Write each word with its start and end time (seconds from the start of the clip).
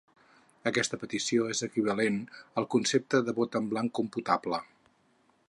Aquesta 0.69 0.97
petició 1.03 1.45
és 1.55 1.61
equivalent 1.67 2.17
al 2.63 2.67
concepte 2.77 3.21
de 3.29 3.37
vot 3.43 3.59
en 3.61 3.69
blanc 3.75 3.95
computable. 4.01 4.63